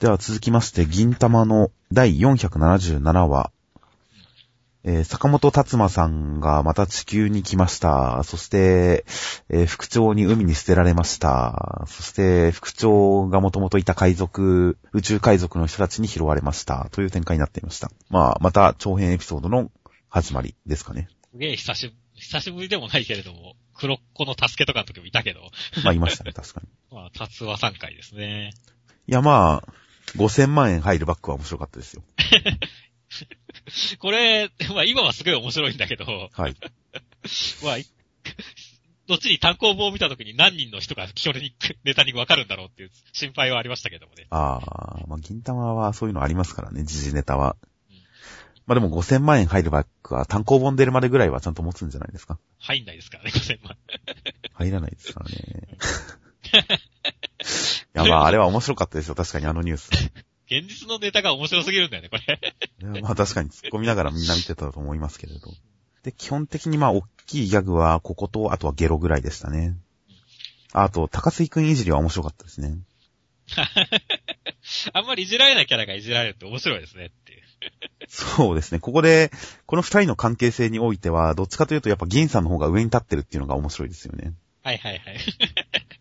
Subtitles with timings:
[0.00, 3.52] では続きまして、銀玉の第477話。
[4.82, 8.22] えー、坂本達馬さんがまた地球に来ました。
[8.24, 9.04] そして、
[9.50, 11.84] えー副長に海に捨てられました。
[11.86, 16.88] そして、副長がもともといた海賊、宇宙海賊の人たちに拾われました。
[16.92, 17.90] という展開になっていました。
[18.08, 19.70] まあ、また長編エピソードの
[20.08, 21.10] 始まりですかね。
[21.30, 25.42] すげえ久しぶり、久しぶりでもないけれども、黒っ子の助けとかの時もいたけど、
[25.84, 26.68] まあ、いましたね、確かに。
[26.90, 28.54] まあ、達和3回ですね。
[29.06, 29.74] いや、まあ、
[30.16, 32.02] 5000万円入るバックは面白かったですよ。
[33.98, 36.56] これ、まあ今はすごい面白いんだけど、はい。
[37.62, 37.86] まあ、い
[39.08, 41.54] 後に単行本を見た時に何人の人がそれに、
[41.84, 44.26] ネタに分かるんだろうっていう心配はありましたけどもね。
[44.30, 44.60] あ
[45.02, 47.56] あ、まあ、銀玉はそういうのありますからね、時事ネタは
[47.90, 47.96] うん。
[48.66, 52.38] まあでも5000万円入るバックは単行本出るまでぐらいはちゃんと持つんじゃないですか。
[52.58, 53.76] 入んないですからね、5000万。
[54.54, 55.78] 入らないですからね。
[57.94, 59.90] いや、まああれは面白かったですよ、確かにあのニュース。
[60.46, 63.00] 現実のネタが面白すぎるんだよね、これ。
[63.00, 65.52] まあ確かに突っ込みながらみんな見てたと思いますけれど。
[66.02, 69.76] で、基本的にまあ大きいギャグはここと、あとはゲロぐらいでしたね。
[70.72, 72.78] あと、高杉くんいじりは面白かったですね。
[74.92, 77.42] あんまりいじられないキャラがいじられるって面白いですねっていう。
[78.08, 78.78] そうですね。
[78.78, 79.30] ここで、
[79.66, 84.32] この二人の関係性においては、どっちかというとやっぱ銀さんの方が上に立ってるっていうのが面白いですよね。
[84.62, 85.18] はいはいはい。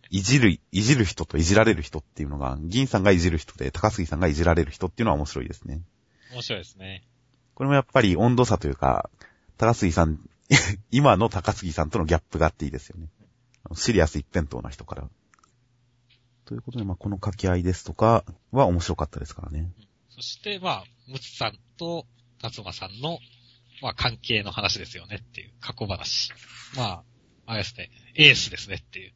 [0.10, 5.82] いじる、いじる人といじられる人っていうのが、銀さんがいじる人で、高杉さんがいじられる人っていうのは面白いですね。
[6.32, 7.04] 面白いですね。
[7.54, 9.10] これもやっぱり温度差というか、
[9.58, 10.20] 高杉さん、
[10.92, 13.08] 今の高杉さんとのギャップがあっていいですよね。
[13.76, 15.10] シリアス一辺倒な人から。
[16.46, 19.72] ということで、まあ、この掛け合いですとかは面白かったですからね。
[20.10, 22.08] そして、まあ、ムツさんと
[22.42, 23.20] 達馬さんの、
[23.82, 26.32] まあ、関係の話ですよねっていう過去話。
[26.76, 27.04] まあ、
[27.46, 29.14] あれですね、エースですねっていう。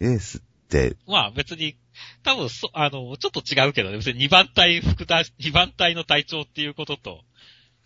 [0.00, 1.76] エースって、まあ別に、
[2.22, 7.20] 多分そ、あの、ちょっと違うけどね、別に2番隊副隊、2番隊の隊長っていうことと、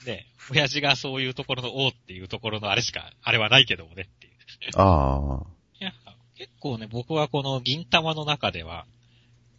[0.07, 4.33] ね、親父がそういうところの王っていうところのあれしか、あれはないけどもねっていう。
[4.77, 5.47] ああ、
[5.81, 5.93] いや、
[6.37, 8.87] 結構ね、僕はこの銀玉の中では、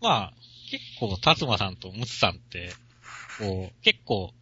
[0.01, 0.33] まあ、
[0.71, 2.71] 結構、達馬さんとムツさんって、
[3.37, 4.33] こう、結構、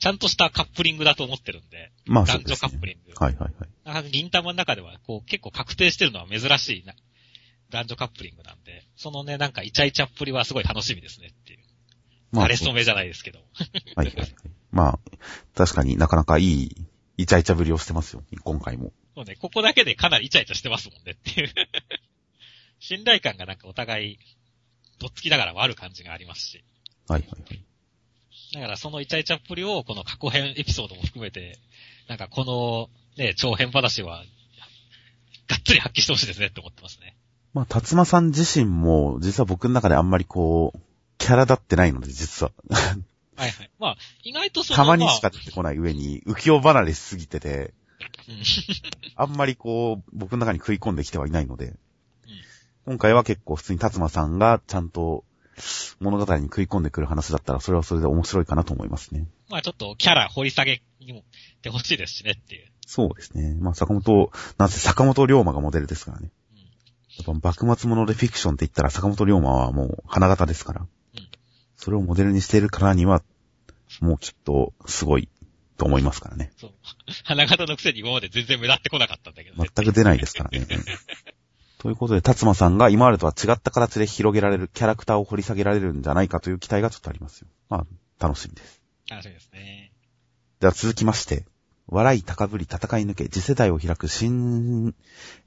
[0.00, 2.70] ちゃんとしたカップリングだと思ってるんで、まあそう男女ですね。
[2.70, 3.12] カップリング。
[3.24, 4.10] はいはいはい。
[4.10, 6.94] 銀玉の中では、こう、結構確定してるのは珍しいな、
[7.72, 11.58] 男女カップリングなんで、そのね、なんかイチャイチャっぷりはすごい楽しみですねっていう。
[12.30, 13.38] まあ、慣れ初めじゃないですけど。
[13.96, 14.34] はいはいはい。
[14.70, 14.98] まあ、
[15.54, 16.76] 確かになかなかいい、
[17.16, 18.92] イチャイチャぶりをしてますよ、今回も。
[19.14, 21.52] そうね、ここだけでかなりイチャイチャしてますもんねっていう。
[22.78, 24.18] 信頼感がなんかお互い、
[24.98, 26.64] どっつきながらもある感じがありますし。
[27.08, 27.64] はいはいはい。
[28.54, 31.58] だからそのイチャイチャっぷりをこの過去編エピソードも含めて、
[32.08, 34.24] なんかこのね、長編話は、
[35.48, 37.16] がっつり発揮してほしいですねって思ってますね。
[37.54, 40.80] まあ、達馬さん自身も、実は僕の中であんまりこう、
[41.18, 42.52] キャラ立ってないので、実は。
[43.36, 43.70] はいはい。
[43.78, 47.74] まあ、意外とその、たまにしかまあ出てこない上に、浮世離れしすぎてて、
[48.28, 48.42] うん
[49.14, 51.74] あんまりこう、僕の中に食い込んできてはいないので、
[52.84, 55.24] 今回は結構普通に達馬さんがちゃんと
[56.00, 59.28] 物語に食い込んでくる話だったら、それはそれで面白いかなと思いますね。
[59.48, 61.22] まあちょっとキャラ掘り下げにもっ
[61.60, 62.68] てほしいですしねっていう。
[62.86, 63.54] そうですね。
[63.60, 66.30] まあ、坂本、なぜ坂本龍馬がモデルですからね。
[67.18, 70.80] やっぱ幕末物でフィクションって言ったら坂本龍馬はもう花形ですから。
[70.80, 70.88] うん
[71.82, 73.24] それをモデルにしているからには、
[74.00, 75.28] もうきっとすごい
[75.76, 76.52] と思いますからね。
[76.56, 76.70] そう。
[77.24, 79.68] 花形のくせに今まで全然目立ってこなかったんだけどね。
[79.74, 80.64] 全く出ないですからね。
[81.78, 87.48] ということで、達馬さんが今までとは違った形で広げられる、キャラクターを掘り下げられるんじゃないかという期待がちょっとありますよ。
[87.68, 88.80] まあ、楽しみです。
[89.10, 89.90] 楽しみですね。
[90.60, 91.46] では続きまして、
[91.88, 94.94] 笑い高ぶり戦い抜け、次世代を開く新、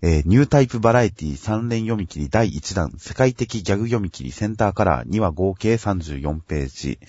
[0.01, 6.99] えーニュータイプバラエティ3連読み切り第1弾、世界的ギャグ読み切りセンターカラー2話合計34ページ、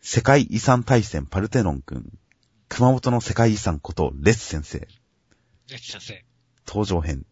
[0.00, 2.10] 世界遺産大戦パルテノン君、
[2.68, 4.86] 熊本の世界遺産ことレッツ先生、レ
[5.76, 6.24] ッチ先生。
[6.66, 7.24] 登場編。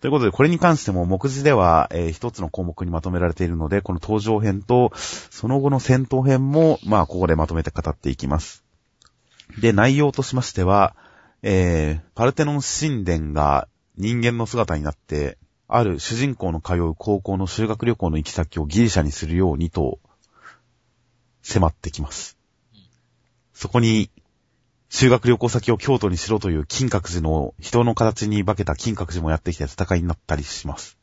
[0.00, 8.61] ということで、これに関しても目次では、えー一つの項目にまとめられているので、この登場編と、その後の戦闘編も、まあ、ここでまとめて語っていきます。
[9.58, 10.96] で、内容としましては、
[11.42, 19.98] えー、パルテノン神殿が人間の姿になって、ある主人公の通う高校の修学旅行の行き先をギリシャにするようにと、
[21.42, 22.38] 迫ってきます。
[23.54, 24.10] そこに、
[24.88, 30.98] 修学旅行先を京都にしろという金閣寺の人の形に化けた金閣寺もやってきて戦いになったりします。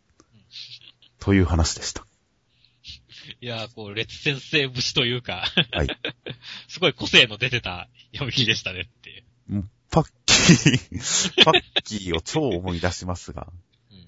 [1.20, 2.06] という話でした。
[3.42, 5.88] いやー、こう、列先生節というか、はい。
[6.68, 9.24] すごい個性の出てた読み切りでしたねっていう
[9.92, 13.48] パッキー、 パッキーを超思い出しますが、
[13.92, 14.08] うん。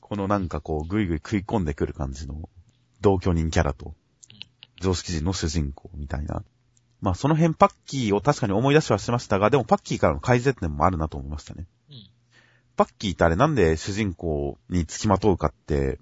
[0.00, 2.48] このなんかこう、ぐいぐい食い込んでくる感じの
[3.00, 3.94] 同居人キャラと、
[4.80, 6.44] 常識人の主人公みたいな。
[7.00, 11.66] まあその辺パッキーを確かに思い出しはしましたが、でもパッキーからの改善点もあるなと思いましたね。
[11.90, 12.10] うん。
[12.76, 15.98] パッキーってあれなんで主人公に付きまとうかって、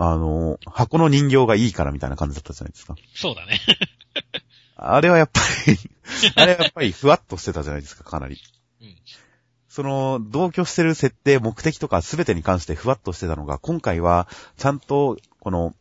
[0.00, 2.94] あの、箱の人形がいいからみたいな感じだったじゃないですか。
[3.14, 3.60] そうだね。
[4.76, 5.76] あれはやっぱり、
[6.36, 8.40] あれはやっぱりふわっとしてたじゃないですか、かなり。
[8.80, 8.96] うん。
[9.68, 15.74] その、同居してる設定、目的とか全てに関してふわっとしてたのが、今回は、ちゃんと、この、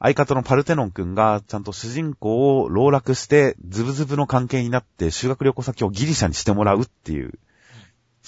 [0.00, 7.38] 相方のパルテノン君が、ちゃんと主人公を老落して、ズブズブの関係になって、修学旅行先をギリシャにしてもらうっていう、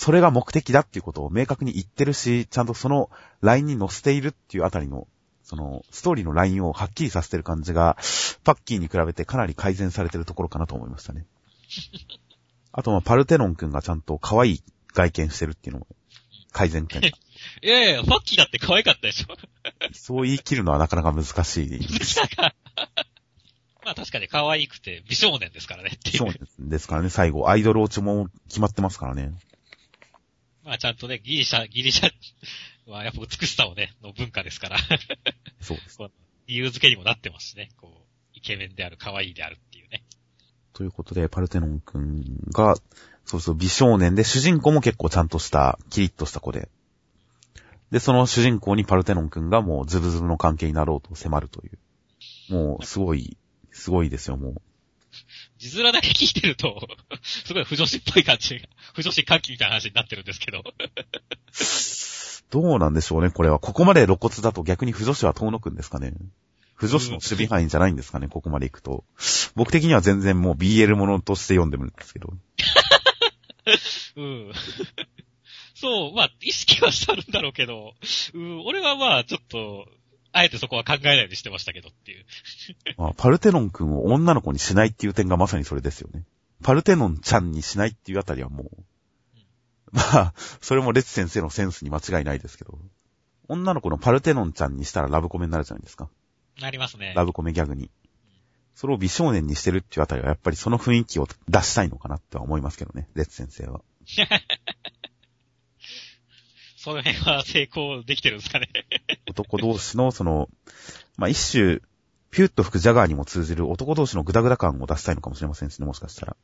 [0.01, 3.11] それが目的だっていうことを明確に言ってるし、ちゃんとその
[3.43, 5.07] ラインに載せているっていうあたりの、
[5.43, 7.99] その、ストーリーのラインをはっきりさせてる感じが、
[8.43, 11.27] パッキーに比べてかなり改善されてるところかなと思いましたね。
[12.73, 14.63] あと、まあ、パルテノン君がちゃんと可愛い
[14.95, 15.87] 外見してるっていうのも、
[16.51, 17.03] 改善点。
[17.05, 17.13] い
[17.69, 19.37] やいや、ファッキーだって可愛かったでしょ。
[19.93, 21.69] そう言い切るのはなかなか難しい。
[23.85, 26.17] まあ確かに可愛くて美少年ですからねっていう。
[26.17, 29.35] そうですからね、最後、アイドル落ちも決まってますからね。
[30.65, 32.11] まあちゃんとね、ギリシャ、ギリシャ
[32.87, 34.79] は やっぱ美しさをね、の文化ですから。
[35.61, 35.99] そうです。
[36.47, 37.71] 理由付けにもなってますしね。
[37.77, 40.03] こう、イケメンである、可愛いであるっていうね。
[40.73, 42.77] ということで、パルテノン君が、
[43.25, 46.69] そうそう、美少年で、主人公も結構ちゃんとした、キリッとした子で。
[47.91, 52.53] で、その主人公にパルテノン君がもうズブズブの関係になろうと迫るという。
[52.53, 53.37] もう、すごい、
[53.71, 54.63] すごいですよ、もう。
[55.61, 56.89] 字面だけ聞いてると、
[57.23, 60.65] すごい不女子っぽい感じが、不女子歓喜みたいな話になってるんですけど。
[62.51, 63.59] どうなんでしょうね、これは。
[63.59, 66.15] ここまで露骨だと逆に不女子は遠のくんですかね。
[66.75, 69.05] 不女子の守備範囲じゃないんですかね、ここまで行くと。
[69.55, 72.33] 僕的には全然もう BL ものとして読んでるんですけど。
[74.17, 74.53] うん。
[75.75, 77.93] そう、まあ、意識はしてあるんだろうけど、
[78.33, 79.87] うん、俺はまあ、ちょっと、
[80.33, 82.25] あえてそこは考えないようにしてましたけどっていう。
[82.97, 86.25] まあ、パルテノン君を女の子にしないっていう点がまさにそれですよね。
[86.63, 88.67] パルテノンちゃんにしないっていうあたりはもう、
[89.93, 92.79] まあ、それもレツ先生のセンスに間違いないですけど、
[93.49, 96.09] 女の子のパルテノンちゃんにしたらラブコメになるじゃないですか。
[96.61, 97.15] なりますね。
[97.17, 97.91] ラブコメギャグに。
[98.77, 103.83] それを美少年にしてるっていうあたりはやっぱりその雰囲気を出したいのかなっては思いますけどね、レツ先生は。
[106.83, 108.71] その辺は成功できてるんですかね。
[109.29, 110.49] 男同士のその、
[111.19, 111.81] まあ一種、
[112.31, 116.37] ピュッと吹くジャガーにも通じる男同士のグダグダ感を出したいのかもしれませんしね、もしかしたら。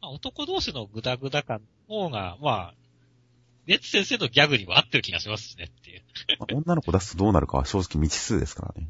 [0.00, 2.74] まあ、男同士のグダグダ感の方が、まあ、
[3.66, 6.02] レッツ先生のギャグには合ってる気がしますしねっていう。
[6.38, 8.88] まあ女の子出すとどうなるかは正直未知数ですからね。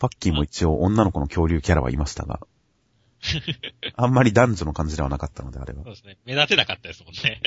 [0.00, 2.40] パッキーも一応女の子の恐竜キャラはいましたが、
[3.94, 5.94] あんまり男女の感じではなかったので、あれはそう。
[5.94, 6.18] ですね。
[6.24, 7.40] 目立てなかったですもんね。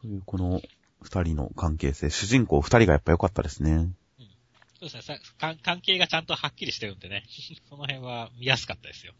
[0.00, 0.60] という、この
[1.02, 3.90] 二人の関係性、主人公二人がやっぱ良かったですね。
[4.78, 5.56] そうですねさか。
[5.62, 7.24] 関係がちゃんとはっきりしてるんでね。
[7.68, 9.12] その辺は見やすかったですよ。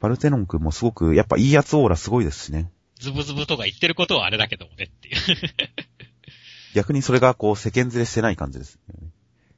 [0.00, 2.70] パルテノン君もすごく、やっぱいいやつオーラすごいですしね。
[2.98, 5.16] ズブズブとか言ってることはあれだけどもねっていう。
[6.74, 9.10] 逆にそれがこう世間連れしてない感じですよね。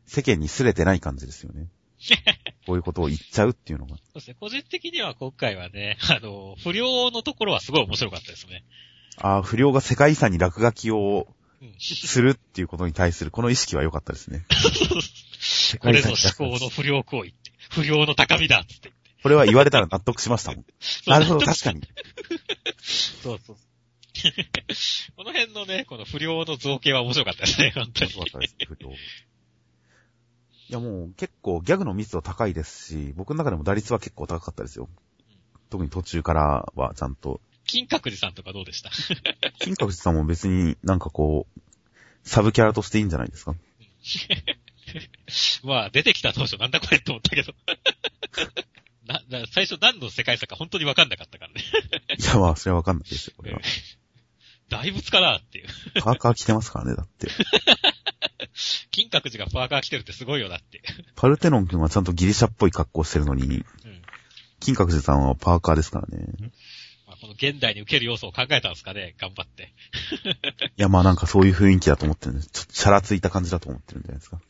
[0.06, 1.69] 世間に擦れてない感じですよね。
[2.66, 3.96] こういうことを言っちゃうっていうのが。
[3.96, 4.36] そうですね。
[4.38, 8.64] 個人的には今回はね、あの、不良のところはすごい面白かったですね。
[9.20, 11.26] ああ、不良が世界遺産に落書きを
[11.61, 11.75] うん。
[11.79, 14.47] するっていうことに対するこの意識は良かったですね。
[15.41, 17.53] 世これぞ思考の不良行為って。
[17.70, 18.93] 不良の高みだっつって。
[19.22, 20.65] これは言われたら納得しましたもん。
[21.06, 21.82] なるほど、確かに。
[23.22, 23.56] そうそう。
[25.17, 28.13] この辺のね、この不良の造形は面白かったですね、本当に。
[28.13, 28.91] 面白かったです、不良。
[28.91, 28.94] い
[30.70, 34.89] やもう結構ギャグの密度高いですし、僕の中でも打率は結構高かったですよ。
[35.70, 37.41] 特に途中からはちゃんと。
[37.69, 38.91] 金閣寺さんとかどうでした？
[39.60, 41.60] 金閣寺さんも別になんかこう、
[42.25, 43.55] サブキャラとしていいんじゃないですか？
[45.63, 47.55] まあ、出てきた当初なんだこれって思ったけど。
[49.06, 51.63] な、な最初何の世界線か本当にわかんなかったからね。
[52.19, 53.60] いやまあ、それはわかんないですよ、これは。
[54.70, 55.69] 大仏かなっていう。
[56.03, 57.29] パーカー着てますからね、だって。
[58.91, 60.82] 金閣寺がパーカー来てるってすごいよなって。
[61.17, 63.65] パルテノン君はちゃんとギリシャっぽい格好してるのに、うん。
[64.60, 66.27] 金閣寺さんはパーカーですからね。
[67.38, 69.72] 現代に受ける要素を考えたんですかね、頑張って。
[70.76, 72.48] いやまあなんかそういう雰囲気だと思ってるんです。
[72.50, 74.38] ちょっとシャラついた感じだと思ってるんじゃないですか。
[74.38, 74.44] こ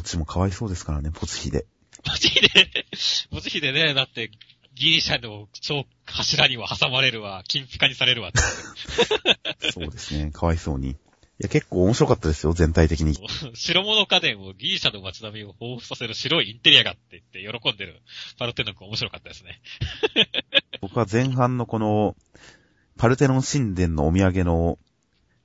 [0.00, 1.66] っちもかわいそうですからね、ポツヒで。
[2.06, 2.86] マジで、
[3.30, 4.30] マジでね、だって、
[4.74, 8.30] ギリシャの超柱には挟まれるわ、金ピカにされるわ。
[9.72, 10.96] そうですね、かわいそうに。
[11.40, 13.14] いや結構面白かったですよ、全体的に。
[13.54, 18.02] 白物家電をギリシャの街並みを彷彿させる白いインテリアがって言って喜んでる
[18.38, 19.60] パルテノン君面白かったですね。
[20.82, 22.16] 僕は前半のこの、
[22.96, 24.80] パルテノン神殿のお土産の、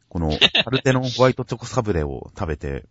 [0.10, 0.32] この、
[0.64, 2.86] パルテノンホワイトチョコサブレを食べて、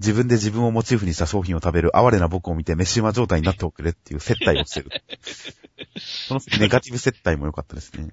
[0.00, 4.90] 自分で自分をモチーフにした商品を食べる哀れな僕を見て飯馬状態になっておくれっていう接待をしてる。
[6.28, 8.08] このネガティブ接待も良かったですね。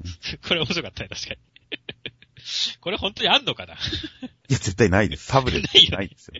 [0.47, 1.39] これ面白かったね、確かに。
[2.81, 3.73] これ本当にあんのかな？
[3.75, 3.79] いや、
[4.49, 5.25] 絶対ないです。
[5.25, 6.33] サブレないよねないですよ。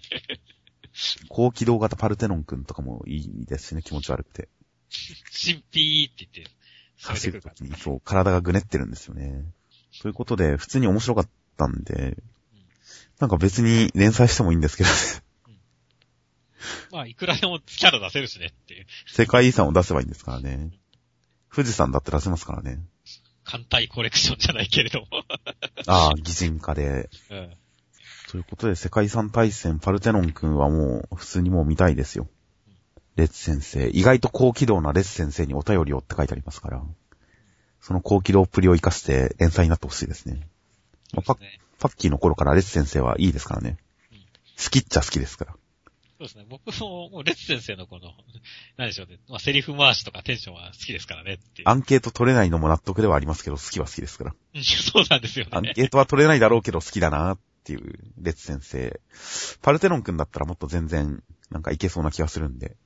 [1.28, 4.50] 高機動型パルテノンくんとかもいいですしね、気持ち悪くて。
[4.90, 6.54] 新ピーって言って、
[7.02, 9.44] 走るときに、そう、体がぐねってるんですよね。
[10.02, 12.18] ということで、普通に面白かったんで、
[13.20, 14.90] なんか別に連載してもいいんですけど、
[16.92, 18.86] まあ、いくらでもキャラ出せるしねっていう。
[19.08, 20.72] 世界遺産を出せばいいんですからね。
[21.54, 22.80] 富士山だって出せますからね。
[23.46, 25.08] 艦隊コレクションじゃないけれども。
[25.88, 27.10] ああ、擬人化で。
[27.30, 27.54] うん。
[28.32, 32.28] ということで、世界遺産対戦パルテノン君はもう、普通にもう見たいですよ。
[33.16, 33.88] レッツ先生。
[33.90, 36.84] 意外と高機動なレッツ先生にお便りをって書いてありますから。
[37.80, 40.50] その高機動っぷりを活かして連載になってほしいですね。
[41.14, 41.38] まあパッ。
[41.78, 43.78] パッキーの頃からレッツ先生はいいですからね
[44.12, 44.18] うん。
[44.18, 45.56] 好きっちゃ好きですから。
[46.18, 46.46] そうですね。
[46.48, 48.14] 僕も、もうレッツ先生のこの、
[48.78, 49.20] 何でしょうね。
[49.28, 51.70] まあ、セリフ回しとかテンションは好きですからねっていう。
[51.70, 54.36] アンケート取れないのも納得ではありますけど、好きは好きですから。
[54.56, 55.74] うんそうなんですよアンね。
[55.76, 59.02] ケートは取れないだろうけど好きだなっていう、レッツ先生。
[59.62, 62.78] パルテノン君だったらもっと全然、なんかいけそうな気がするんで。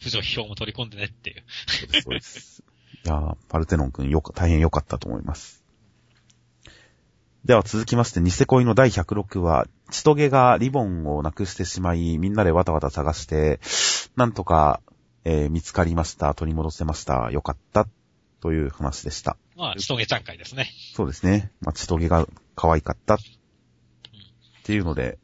[0.00, 1.44] 不条批評も取り込んでねっていう。
[1.68, 2.64] そうです、そうです。
[3.04, 5.62] いやー、パルテノン君よく、大変良かったと思います。
[7.44, 13.60] では続きまして、ニセ恋の第106話、チトゲがリボンをなくしてしまい、みんなでわたわた探して、
[14.16, 14.80] なんとか、
[15.24, 17.86] えー見つかりました、取り戻せました、よかった、
[18.40, 19.36] という話でした。
[19.56, 20.68] まあ、ちとげちゃん会ですね。
[20.94, 21.52] そうですね。
[21.60, 23.18] まあ、チトゲが可愛かった、っ
[24.64, 25.18] ていうので、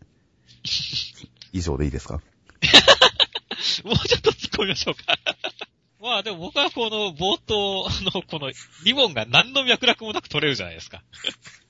[1.53, 2.21] 以上でいいですか？
[3.85, 5.19] もうちょっと突っ込みましょうか。
[6.01, 8.53] まあでも僕はこの冒頭のこの
[8.85, 11.03] リボンが何の脈絡もなく取れるじゃないですか。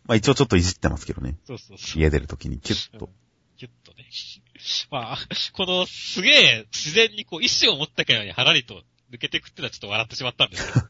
[0.08, 1.36] まあ、一応ちょっといじってますけどね。
[1.44, 2.00] そうそうそう。
[2.02, 3.10] 家出るときにキュッと。
[3.58, 4.08] ギュッとね。
[4.90, 5.18] まあ、
[5.52, 10.86] このすげえ自然にこう意志を持ったかようにはらりと抜けてくってのはちょっと笑ってしまったんですけど。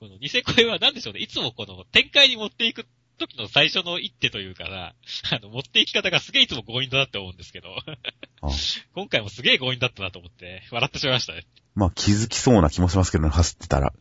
[0.08, 1.20] このニセ恋は何でしょうね。
[1.20, 2.84] いつもこの展開に持っていく
[3.16, 4.94] 時の最初の一手というかな、
[5.30, 7.76] あの、持っていき方がすげえいつも強引だなって思うんですけど、
[8.42, 8.48] あ
[8.94, 11.46] 今回もすげえ強引だったなと思って、笑ってしまいましたね。
[11.74, 13.92] まあ、気づきそうな気もしますけどね、走ってたら。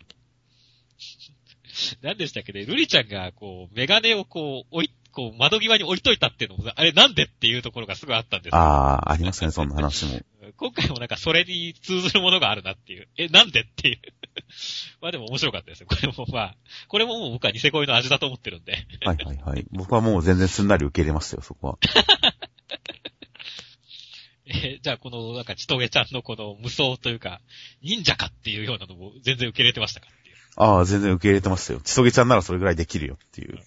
[2.01, 10.21] 何でしたっけね、ルリちゃんが、こう、メガネをこう、置い、こう、窓際に置いといたっていうのも、あれなんでっていうところがすごいあったんですよああ、ありましたね、そんな話も。
[10.57, 13.07] 今回もなんかそれに通ずるものがあるなっていう。
[13.17, 13.99] え、なんでっていう。
[15.01, 15.87] まあでも面白かったですよ。
[15.87, 16.55] これもまあ、
[16.87, 18.73] これももう僕はニセ恋の味だと思ってるんで。
[19.05, 19.65] はいはいはい。
[19.71, 21.77] 僕はもう全然すんなり受け入れましたよ、そこは。
[24.45, 27.39] えーじゃあこのなんかちとげちゃんのこの無双というか、
[27.81, 30.07] 忍者かっていうようなのも全然受け入れてましたか？
[30.07, 30.22] っていう。
[30.55, 31.81] ああ、全然受け入れてましたよ。
[31.83, 33.59] ちそげちゃんならそれぐらいできるよっていう。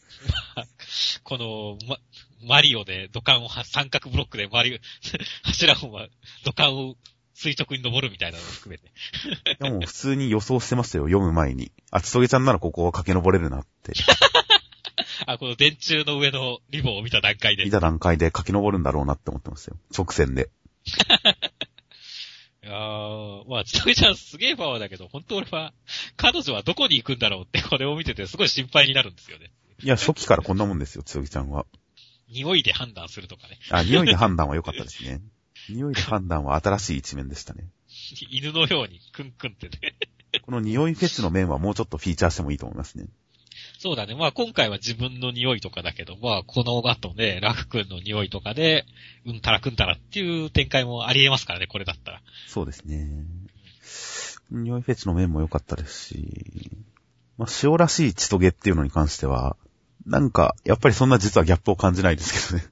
[1.24, 1.98] この、ま、
[2.44, 4.78] マリオで土管をは、三角ブロックでマリオ、
[5.42, 6.06] 柱を、ま、
[6.44, 6.96] 土管を
[7.34, 8.92] 垂直に登るみたいなのを含めて。
[9.60, 11.72] でも普通に予想してましたよ、読む前に。
[11.90, 13.92] あ、ちそげちゃんならここは駆け上れるなって。
[15.26, 17.70] あ、この電柱の上のリボンを見た段階で見。
[17.70, 19.78] た段階で駆け上るんだろうなって思ってましたよ。
[19.96, 20.50] 直線で。
[22.66, 25.72] いやー、まあ、ちとげちゃんすげえパワーだけど、本当俺は、
[26.16, 29.52] 彼女はどこに行くんだろうってこれを見ててすごい心配になるんですよね。
[29.84, 31.64] いや、初期からこんなもんですよ、ちそげちゃんは。
[32.28, 33.60] 匂いで判断するとかね。
[33.70, 35.20] あ、匂いで判断は良かったですね。
[35.68, 37.68] 匂いで判断は新しい一面でしたね。
[38.30, 39.96] 犬のようにクンクンってね。
[40.42, 43.06] この匂いフェチの面はもうちょっとフィーチャーしてもいいと思いますね。
[43.86, 44.16] そうだね。
[44.16, 48.84] まあ今回は自分の匂いとかだけど、まあこの後ね、ラフ君の匂いとかで、
[49.24, 52.20] うんたらくんたらっていう展開もありえますからね、これだったら。
[52.48, 53.08] そうですね。
[54.50, 56.72] 匂いフェチの面も良かったですし、
[57.38, 59.56] まあ、塩らしい血トゲっていうのに関しては、
[60.04, 62.68] なんか、やっぱりそんな実はギャップを感じないですけどね。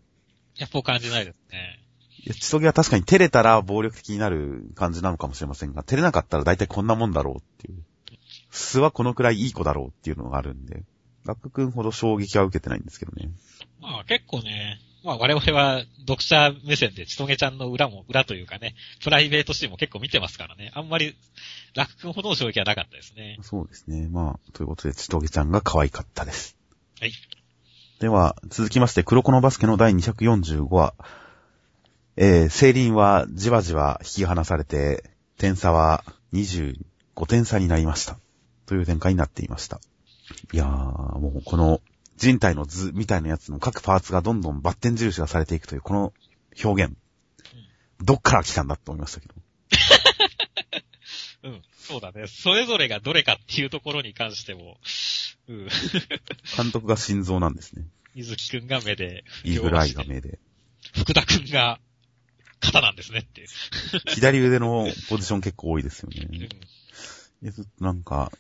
[0.57, 1.81] やっぱ感じないですね。
[2.25, 7.85] いや、血トゲは確かに照れたら暴力的になる感じなのかもしれませんが、照れなかったら大体こんなもんだろうっていう。
[8.55, 10.85] 素はこのくらいいい子だろうっていうのがあるんで、
[11.25, 13.31] ラック君ほど衝撃は受けてないんですけどね。
[13.81, 20.71] まあ結構ね、まあ我々は読者目線でちとげちゃんの裏も、裏というかね、プライベートシーンも結構見てますからね。
[20.75, 21.17] あんまり、
[21.75, 23.39] ラク君ほどの衝撃はなかったですね。
[23.43, 24.09] そうですね。
[24.09, 26.57] まあ、ということで、ちとげちゃんが可愛かったです。
[27.01, 27.13] はい。
[28.01, 30.95] では、続きまして、黒子のバスケの第245話。
[32.17, 36.77] えー、セイリンはじわじわ引き離されて、点差は25
[37.27, 38.19] 点差になりました。
[38.67, 39.81] という展開になっていました。
[40.53, 41.81] いやー、もうこの
[42.17, 46.13] 人体の図みたいなやつの各パーツがどんどんバッテン印がされていくというこの
[46.63, 46.95] 表現。
[48.03, 49.35] どっから来たんだって思いましたけど。
[51.45, 51.63] うん。
[51.79, 52.27] そうだね。
[52.27, 54.79] それぞれがどれかっていうところに関しても、
[55.49, 55.69] うん。
[56.57, 57.85] 監督が心臓なんですね。
[58.15, 60.39] 水木くんが目で、イーグルアイが目で。
[60.95, 61.81] 福田くんが
[62.61, 63.47] 肩なんですねって。
[64.09, 66.49] 左腕のポジション結構多いですようんね。
[67.43, 68.33] えずっとなんか、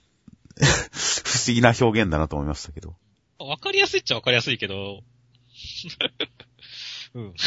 [0.57, 1.14] 不
[1.47, 2.97] 思議な表現だなと思いましたけど。
[3.39, 5.03] わかりやすいっちゃわかりやすいけど、
[7.15, 7.35] うん。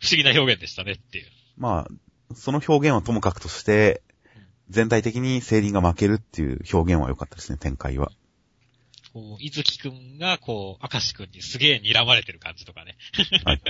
[0.00, 1.26] 不思議な表現でしたねっていう。
[1.56, 4.02] まあ、その表現はともかくとして、
[4.68, 8.12] 全体的にセイリンが負けるっていう表現は良かったですね、展開は。
[9.12, 12.96] こう、伊月くんが、こう、明石くんにすげえ睨まれてる感じとかね。
[13.44, 13.62] はい。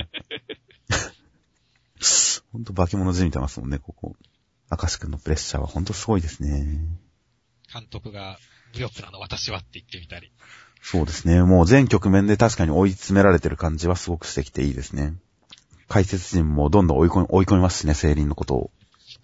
[2.51, 4.15] ほんと化け物じみてますもんね、ここ。
[4.69, 6.79] 明石くんのプレッシャーはほんとすごいですね。
[7.73, 8.37] 監督が、
[8.73, 10.31] ブヨプラの私はって言ってみたり。
[10.81, 11.43] そうですね。
[11.43, 15.13] もう全局面で確かに追い詰められてる感じはすごくしてきていいですね。
[15.87, 18.71] 解説陣もどんどん追い込み、追い込みますしね、セイリンのことを。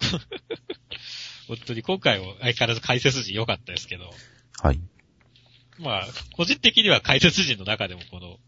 [1.48, 4.10] 本当に今回も相変わらず解説陣良かったですけど、
[4.60, 4.80] はい。
[5.80, 8.38] まあ、個人的には解説陣の中でもこの、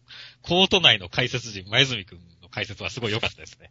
[0.42, 3.70] コート内の解説陣、前住くんの解説はすごい良かったですね。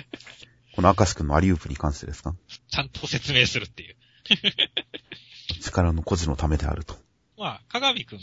[0.74, 2.34] この明石くんのアリウープに関してですか？
[2.70, 3.96] ちゃんと説明するっていう。
[5.60, 6.94] 力の孤児のためであると。
[7.38, 8.18] まあ、鏡くん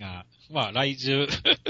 [0.00, 1.28] が、まあ、来週、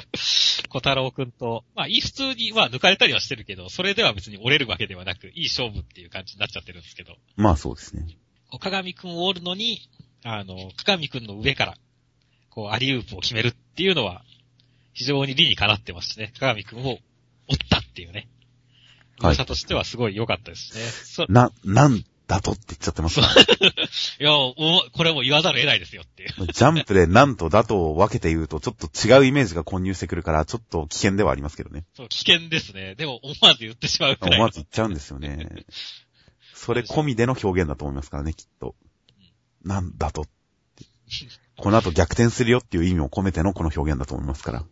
[0.68, 8.16] 小太郎くんと、まあ、いい普通に、まあ、抜かれたりはしてるけど、それでは別に折れるわけではなく、いい勝負っていう感じになっちゃってるんですけど、まあそうですね。
[8.60, 9.80] 鏡くんを折るのに、
[10.22, 11.78] あの、鏡くんの上から、
[12.48, 14.24] こう、アリウープを決めるっていうのは、
[14.92, 16.32] 非常に理にかなってますしね。
[16.38, 16.98] 鏡くんを
[17.48, 18.28] 折ったっていうね。
[19.20, 20.80] はいとしてはすごい良かったですね。
[20.82, 23.18] そな、なんだとって言っちゃってます。
[23.18, 23.22] い
[24.22, 24.54] や、お
[24.92, 26.52] これも言わざるを得ないですよっていう。
[26.52, 31.84] ジャンプでなんとだと分けて言うと、ちょっと違うイメージが混入してくるから、ちょっと危険ではありますけどね。
[31.96, 32.94] そう、危険ですね。
[32.94, 34.36] でも、思わず言ってしまうくら。
[34.36, 35.64] 思わず言っちゃうんですよね。
[36.54, 38.76] それ込みでの表現だと思いますからね、きっと。
[39.64, 40.30] なんだとって。
[41.56, 44.62] この後逆転するよっていう意味を込めてのこの表現だと思いますから。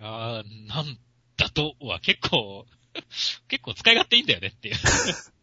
[0.00, 0.98] あーなん
[1.38, 2.66] だとは結構、
[3.48, 4.74] 結構使い勝手いいんだよねっていう。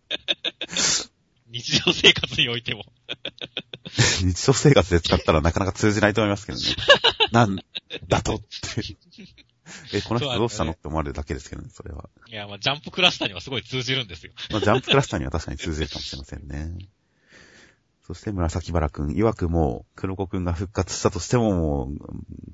[1.49, 2.85] 日常生活においても。
[4.21, 6.65] 日常生活で使ったらなかなか通じないと思いますけどね。
[7.31, 7.55] なん
[8.07, 8.45] だとって。
[9.93, 12.09] え、この人どうしたのって思われるだけですけどね、それは。
[12.27, 14.33] いや、まあ、ジャンプクラスターにはすごい通じるんですよ。
[14.51, 16.77] まあ、ジャンプクラスターには確かに通じるかもしれませんね。
[18.05, 21.97] そして紫原くん、曰くも、黒子くんが復活したとしても、もう、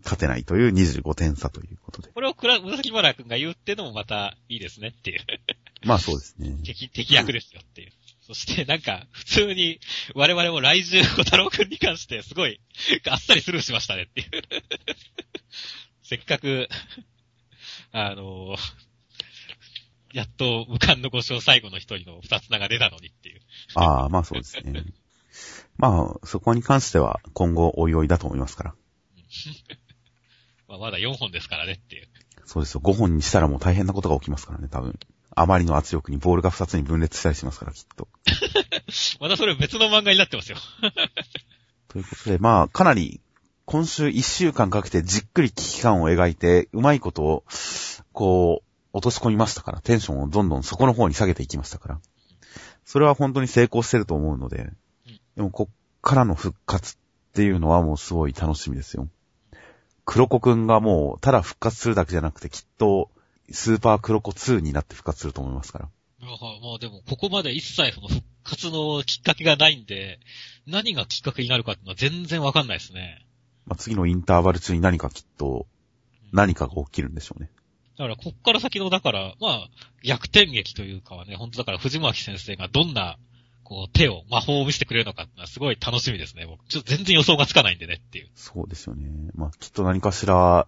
[0.01, 2.09] 勝てないという25点差ということで。
[2.13, 5.19] これを紫原くんが言うってのもまたいいですねっていう。
[5.83, 6.57] まあそうですね。
[6.63, 7.91] 敵、敵役ですよっていう。
[8.21, 9.79] そしてなんか、普通に、
[10.13, 12.61] 我々も来週小太郎くんに関してすごい、
[13.09, 14.29] あっさりスルーしましたねっていう。
[16.03, 16.69] せっかく、
[17.91, 18.55] あの
[20.13, 23.41] やっと無冠の5勝最後の一人の二つ名が出たのにっていう。
[23.75, 24.83] ああ、まあそうですね。
[25.77, 28.75] まあ、そこに関しては今後おいおいだと思いますから。
[30.67, 32.07] まあ、まだ4本ですからねっていう。
[32.45, 32.81] そうですよ。
[32.81, 34.99] 5本にしたらもう大変なことが起きますからね、多分。
[35.35, 38.07] あまりの圧力にボールが2つに分裂したりしますから、きっと。
[39.19, 40.57] またそれ別の漫画になってますよ。
[41.87, 43.21] ということで、まあ、かなり、
[43.65, 47.43] 今週1週間かけてじっくり危機感を描いて、うまいことを、
[48.11, 51.99] こう、落とし込みましたから、テンションをどんどんそこの方に下げていきましたから。
[52.83, 54.71] それは本当に成功してると思うので、
[55.35, 56.97] でもこっからの復活っ
[57.33, 59.07] ていうのはもうすごい楽しみですよ。
[60.03, 63.09] 黒子くんがもう、ただ復活するだけじゃなくて、きっと、
[63.49, 65.89] スーパー黒子2になって復活すると思いますから。
[66.21, 70.19] もうでも、ここまで一切その復活のきっかけがないんで、
[70.67, 73.25] 何がきっかけになるかっていうのは全然わかんないですね。
[73.65, 75.65] まあ、次のインターバル中に何かきっと、
[76.31, 77.49] 何かが起きるんでしょうね。
[77.97, 79.69] だから、こっから先の、だから、まあ、
[80.03, 83.17] 逆転劇というかはね、本当だから藤巻先生がどんな、
[83.63, 86.45] こう、手を、魔法を見せてくれるのかってのはすごい楽しみですね。
[86.45, 88.29] 僕、ちょっと全然予想がつかないんでねっていう。
[88.35, 89.07] そうですよね。
[89.35, 90.67] まあ、きっと何かしら、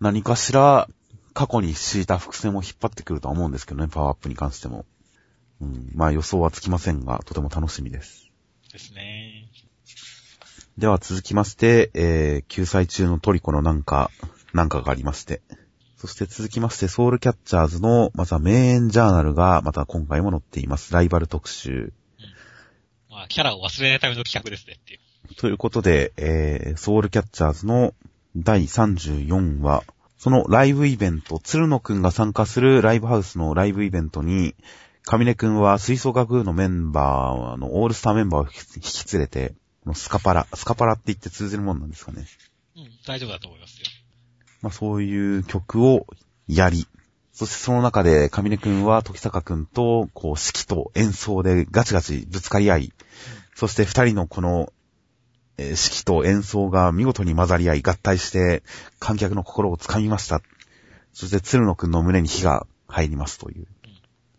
[0.00, 0.88] 何かしら、
[1.36, 4.86] 過去に敷いた伏線を引っ張ってくるとは思うんですけどね、パワーアップに関しても。
[5.60, 8.30] うん、まあ予想はつきませんが、とても楽しみです。
[8.72, 9.50] ですね。
[10.78, 14.10] では続きまして、えー、救済中のトリコのなんか、
[14.54, 15.42] なんかがありまして。
[15.98, 20.94] そして続きまして、ソウルキャッチャーズの、また名演ジャーナルが、また今回も載っています。
[20.94, 21.92] ライバル特集。
[23.10, 25.34] まあ、キャラを忘れないための企画ですねっていう。
[25.34, 27.92] ということで、えー、ソウルキャッチャーズの
[28.36, 29.84] 第34話、
[30.26, 34.56] そのライブイベント、鶴野くんが参加するライブハウスのライブイベントに、
[35.04, 39.54] カミネくんは吹奏楽部のメンバーのオールスターメンバーを引き連れて、
[39.94, 42.26] スカパラ、スカパラって言って通じるもんなんですかね。
[42.76, 43.86] うん、大丈夫だと思いますよ。
[44.62, 46.08] まあそういう曲を
[46.48, 46.88] やり、
[47.32, 52.92] そしてその中で、カミネくんは時坂くんと、こう、指揮と演奏でガチガチぶつかり合い、
[53.54, 54.72] そして二人のこの、
[55.58, 58.62] えー指揮と演奏が見事に混ざり合い合体して
[58.98, 60.42] 観客の心をつかみました。
[61.12, 63.66] そして鶴野くんの胸に火が入りますという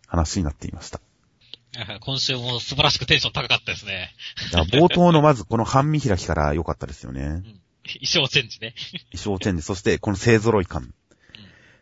[0.06, 1.00] 話になっていました。
[2.00, 4.14] 今週も素晴らしくテンション高かったですね。
[4.72, 7.26] 冒頭のまずこの半身開きから良かったですよねう。
[7.26, 7.42] ん。
[8.00, 8.74] 衣装チェンジね。
[9.12, 10.92] 衣装チェンジ、そしてこの勢揃い感。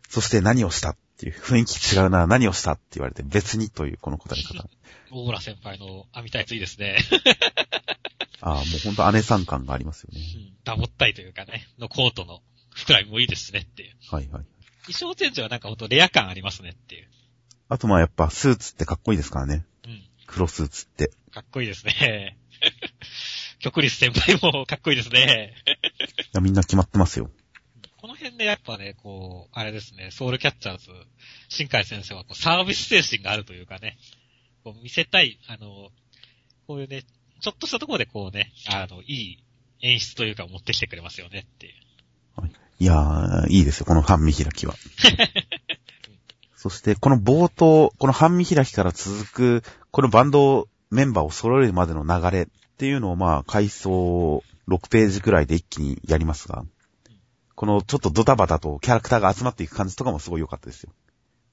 [0.09, 4.69] そして何をしたっていう、雰囲気違うな、何をしたって言われて別にというこの答え方。
[5.11, 6.99] 大村先輩の網タイツいいですね。
[8.41, 10.39] ああ、もうほんと姉さん感がありますよねう。
[10.39, 10.57] ん。
[10.65, 12.41] ダボったいというかね、のコートの
[12.75, 13.95] 膨らみもいいですねっていう。
[14.11, 14.45] はいはい。
[14.87, 17.09] 衣装チェンジはなんかほんとレア感ありますねっていう。
[17.69, 19.65] あとまあやっぱスーツってかっこいいですからね。
[19.85, 20.03] うん。
[20.27, 21.11] 黒スーツって。
[21.33, 22.39] かっこいいですね。
[23.59, 25.55] 極立先輩もかっこいいですね。
[26.19, 27.31] いやみんな決まってますよ。
[27.97, 30.91] この辺でやっぱね、こう、あれですね、ソウルキャッチャーズ、
[31.49, 33.99] 新海先生はこうサービス精神があるというかね、
[34.63, 35.91] こう見せたい、あの、
[36.67, 37.03] こういうね、
[37.47, 39.45] ちょっとしたところでこうね、あの、いい
[39.81, 41.75] 演出というか持ってきてくれますよねっていう。
[42.81, 44.75] いやー、いいですよ、この半身開きは。
[46.57, 52.47] そして、この冒頭、この半身開きから続く、このバンドメンバーを揃えるまでの流れっ
[52.79, 56.65] ていうのをまあ、回想6ページくらいで一気にやりますが、
[57.55, 60.91] このちょっとドタバタとキャラクターが集まっていく感じとかもすごい良かったですよ。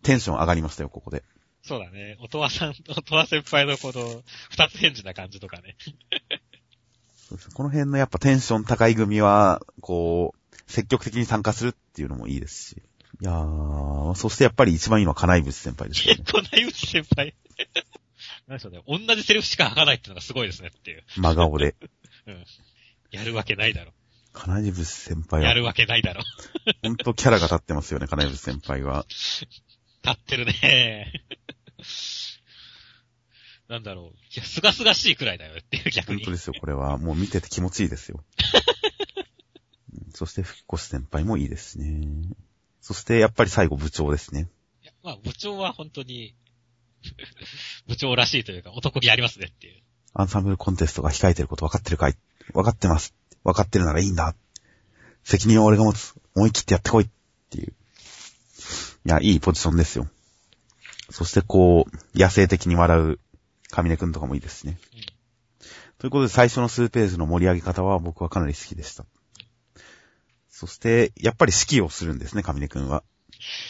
[0.01, 1.23] テンション上がりましたよ、ここで。
[1.65, 5.77] そうだね、音羽さん、音羽先輩のこの、二つ返事な感じとかね。
[7.29, 12.83] そうですこの辺のやっぱテンション高い組は、こう、積極的に参加するっていうのもいいですし。
[13.21, 16.33] いやー、そしてやっぱり一番いいのは金井淵先輩ですよね結。
[16.33, 17.35] 構内内先輩。
[18.47, 21.03] なんでしょうね、同じセリフしか吐かないっていうのがすごいですねっていう。
[21.15, 21.75] 真顔で。
[22.27, 22.45] うん。
[23.11, 23.93] やるわけないだろ。
[24.33, 26.23] 金井淵先輩は、やるわけないだろ。
[26.83, 29.05] ほんとキャラが立ってますよね、金井淵先輩は。
[30.03, 31.23] 立ってるね。
[33.69, 34.17] なんだろう。
[34.33, 36.17] いや、すがすがしいくらいだよっていう逆に。
[36.17, 36.97] 本当ですよ、これは。
[36.97, 38.23] もう見てて気持ちいいですよ。
[39.93, 42.25] うんそして、ふっこし先輩もいいですね。
[42.81, 44.49] そして、やっぱり最後部長ですね。
[44.83, 46.35] いやまあ、部長は本当に、
[47.87, 49.81] 部長らしいというか、男気ありますねっていう。
[50.13, 52.17] アンサンブルコンテストが控えてること分かってるかい？
[52.53, 53.15] 分かってます。
[53.43, 54.35] 分かってるならいいんだ。
[55.23, 56.13] 責任は俺が持つ。
[56.35, 57.05] 思い切ってやってこい。
[57.05, 57.09] っ
[57.49, 57.73] ていう。
[59.05, 60.07] いや、いいポジションですよ。
[61.09, 63.19] そしてこう、野生的に笑う、
[63.69, 64.77] カミネくんとかもいいですしね。
[64.95, 65.13] うん
[66.03, 69.05] ということで最初の数ページの盛り上げ方は僕はかなり好きでした。
[70.49, 73.05] そして、やっぱり指揮をするんですね、カミネくんは。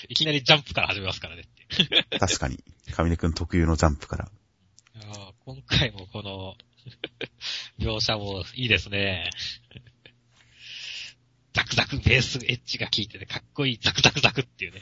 [0.10, 1.44] いきなりジャンプから始めますからね。
[2.20, 2.58] 確かに。
[2.92, 4.32] カミネくん特有のジャンプから。
[5.46, 6.56] 今回もこの、
[7.80, 9.30] 描写もいいですね。
[11.54, 14.82] ザクザクベースエッジが効いててかっこいいザクザクザクっていうね。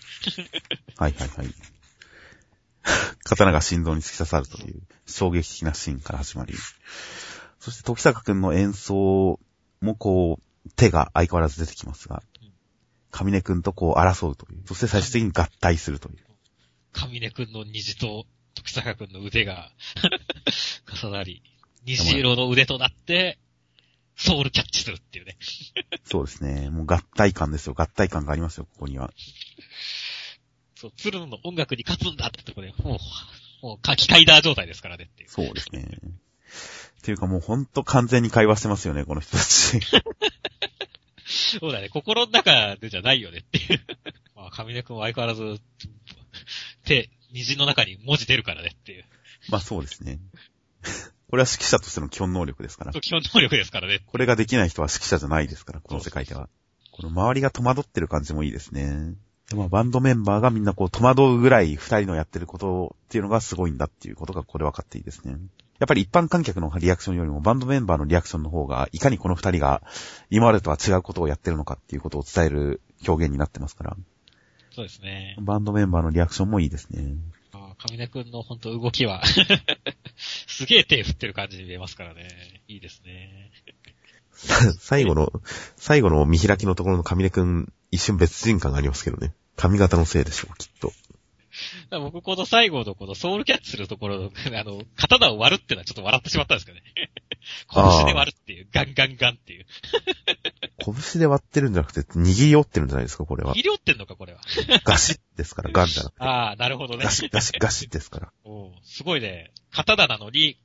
[0.97, 1.47] はいはいはい。
[3.23, 6.53] 刀が心臓に突き刺さるという衝撃的なシーンから始まり。
[7.59, 9.39] そして時坂くんの演奏
[9.81, 12.51] もこう、手が相変わらず出てきますがうん、
[13.11, 14.61] 上根くんとこう争うという。
[14.65, 16.17] そして最終的に合体するという。
[16.93, 19.71] 上根くんの虹と時坂くんの腕が
[21.01, 21.43] 重なり、
[21.83, 23.39] 虹色の腕となって、
[24.15, 25.37] ソウルキャッチするっていうね。
[26.03, 26.69] そうですね。
[26.69, 27.73] もう合体感ですよ。
[27.75, 29.11] 合体感がありますよ、ここには。
[30.75, 32.97] そう、鶴野の音楽に勝つんだってとこで、も
[33.61, 35.29] う、もう、カキカイダー状態ですからねっていう。
[35.29, 35.87] そうですね。
[37.01, 39.79] っていうかもうほんと完全に会話してますよね、この人たち。
[41.59, 43.81] そうだね、心の中でじゃないよねっていう。
[44.35, 45.61] まあ、上根くんは相変わらず、
[46.83, 49.05] 手、虹の中に文字出るからねっていう。
[49.49, 50.19] まあそうですね。
[51.31, 52.91] これは指揮者としての基本能力ですから。
[52.91, 54.01] 基本能力ですからね。
[54.05, 56.49] これができない人は指揮者じゃないですから、この世界では。
[56.91, 59.15] この周りが戸惑ってる感じもいいですね。
[59.49, 65.37] でまあ、バンドメンバーがみんなこう戸惑うぐらい二人のやってることっていうのがすごいんだっていうことがこれ分かっていいですね。
[65.79, 69.81] やっぱり一般観客のリアクションよりもバンドメンバーのリアクションの方がいかにこの二人が
[70.29, 73.97] 今までとは違うことをやってるのかっていうことを伝える表現になってますから。
[74.75, 75.37] そうですね。
[75.39, 77.15] バンドメンバーのリアクションもいいですね。
[77.71, 79.23] ああ上根くんの本当動きは、
[80.17, 82.27] すげえ手振ってる感じに見えますからね。
[82.67, 83.51] いいですね。
[84.79, 85.31] 最後の、
[85.75, 89.33] 最後の見開きのところの神根くん、一瞬別人感がありますけどね。
[89.55, 90.91] 髪型のせいでしょう、きっと。
[91.89, 96.83] 僕この最後のこのソウルキャッチするところの、あの、刀を割るってのはちょっと笑ってしまったんですけどね。
[97.73, 99.65] 拳で割るっていう、ガンガンガンっていう。
[100.79, 103.53] 拳で割ってるんじゃなくて、握り折ってるんじゃないですか、これは。
[103.53, 104.41] 切り折ってんのか、これは。
[104.83, 106.21] ガシッですから、ガンじゃなくて。
[106.23, 107.11] ああ、なるほどねガ。
[107.11, 108.33] シッ、ガシッ、ガシッですから。
[108.43, 109.51] おうすごいね。
[109.71, 110.59] 刀なのに、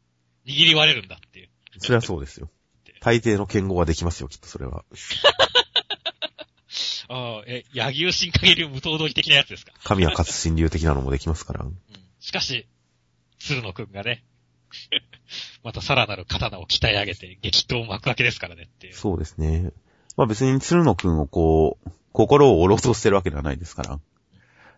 [0.46, 1.50] 握り割れるんだっていう。
[1.78, 2.50] それはそうですよ。
[3.00, 4.84] 大抵の剣豪はできますよ、きっとそれは。
[7.08, 9.72] ああ、え、柳生新影流無刀取り的なやつですか？
[9.84, 11.64] 神は勝つ神流的なのもできますから。
[11.64, 11.78] うん。
[12.20, 12.66] しかし、
[13.38, 14.24] 鶴野くんがね、
[15.62, 18.94] またさらなる刀を鍛え上げて激闘幕開けですからねっていう。
[18.94, 19.70] そうですね。
[20.16, 24.00] まあ別に鶴野くんをこう、心を折ろうとしてるわけではないですから。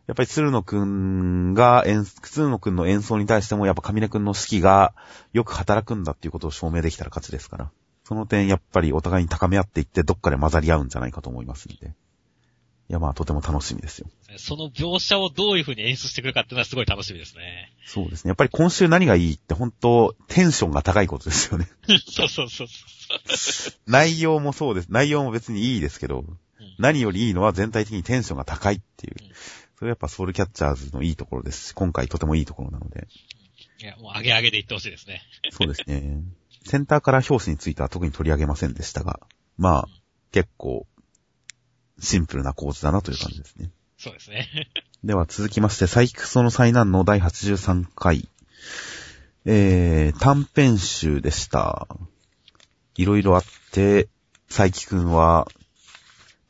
[0.07, 4.95] やっぱり鶴野くんが演、鶴野くんの演奏に対してもやっぱ上根くんの指揮が
[5.35, 7.71] よく働くんだっていうことを証明できたら勝ちですから。
[8.09, 11.89] その点やっぱりお互いに高め合っていってどっかで混ざり合うんじゃないかと思いますので。
[11.89, 14.07] いやまあとても楽しみですよ。
[14.39, 17.71] その描写をどういう風に演出してくるかっていうのはすごい楽しみですね。
[17.85, 18.31] そうですね。
[18.31, 21.69] やっぱり今週何がいいって本当テンションが高いことですよね。
[22.09, 22.67] そうそうそう。
[23.87, 24.87] 内容もそうです。
[24.89, 26.25] 内容も別にいいですけど、
[26.79, 29.17] 何よりいいのは全体的にテンションが高いっていう。
[29.21, 29.33] うん
[29.79, 33.07] それやっぱソウルキャッチャーズのいいところですし、今回とてもいいところなので。
[33.81, 35.23] いや、もう上げ上げでいってほしいですね。
[35.53, 36.25] そうですね。
[36.69, 39.21] センターから表紙については特に取り上げませんでしたが、
[39.57, 39.89] まあ、
[40.33, 40.87] 結構、
[41.99, 43.71] シンプルな構図だなという感じですね。
[43.97, 44.47] そうですね。
[45.03, 48.29] では続きまして、サイキクソの災難の第83回。
[49.47, 51.89] えー、短編集でした。
[52.97, 54.11] いろいろあって、
[54.51, 55.49] サイキくんは、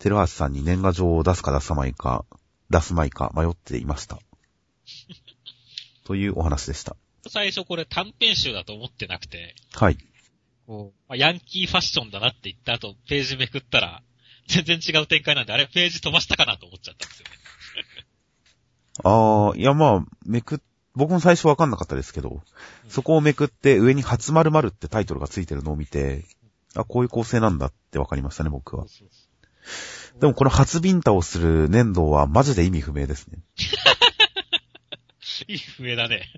[0.01, 2.25] テルハシさんに年賀状を出すか出さないか、
[2.71, 4.19] 出すまいか迷っていました。
[6.03, 6.97] というお話でした。
[7.29, 9.99] 最初これ短編集だと思ってなくて、はい。
[10.69, 14.03] こう、まあ、ヤンキーファッションだなって言った後、ページめくったら、
[14.49, 17.33] 全然違う展開なんで、あれページ飛ばしたかなと思っちゃったんですよね。
[19.03, 20.59] あー、いやまあ、めくっ、
[20.95, 22.43] 僕も最初わかんなかったですけど、
[22.89, 26.27] そこをめくって上に初丸々ってタイトルがついてるのを見て、
[26.75, 28.85] あ、こういう構成なんだってわかりましたね、僕は。
[30.21, 33.39] でもこの初ビンタをする粘土はマジで意味不明ですね。
[35.49, 36.29] いい不明だね。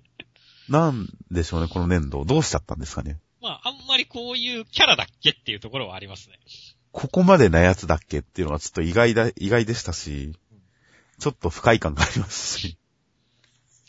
[0.68, 2.24] なんでしょうね、この粘土。
[2.24, 3.18] どうしちゃったんですかね。
[4.10, 6.38] こういうキャラだっけっていうところはありますね。
[6.92, 10.34] ここまでなやつだっけっていうのはちょっと意外だ、意外でしたし、
[11.20, 12.76] ちょっと不快感がありますし、